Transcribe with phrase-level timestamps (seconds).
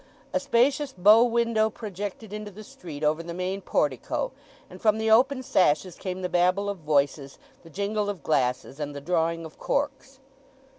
[0.33, 4.31] A spacious bow window projected into the street over the main portico,
[4.67, 8.95] and from the open sashes came the babble of voices, the jingle of glasses, and
[8.95, 10.19] the drawing of corks.